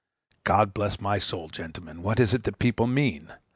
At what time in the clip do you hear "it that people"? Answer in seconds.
2.33-2.87